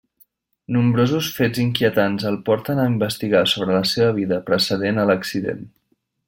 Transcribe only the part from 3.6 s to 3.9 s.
la